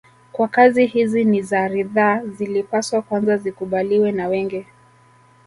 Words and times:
Kwa 0.31 0.47
kazi 0.47 0.85
hizi 0.85 1.25
ni 1.25 1.41
za 1.41 1.67
ridhaa 1.67 2.23
zilipaswa 2.25 3.01
kwanza 3.01 3.37
zikubaliwe 3.37 4.11
na 4.11 4.27
wengi 4.27 4.65